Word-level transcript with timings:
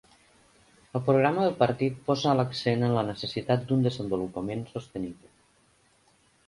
El 0.99 1.03
programa 1.09 1.43
del 1.47 1.53
partit 1.59 1.99
posa 2.09 2.33
l'accent 2.39 2.87
en 2.89 2.97
la 2.99 3.05
necessitat 3.11 3.69
d'un 3.69 3.87
desenvolupament 3.89 4.69
sostenible. 4.75 5.35